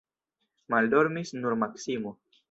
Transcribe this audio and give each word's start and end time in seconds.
Maldormis 0.73 1.29
nur 1.43 1.55
Maksimo. 1.65 2.15